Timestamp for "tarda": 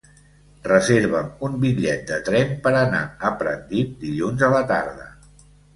4.75-5.11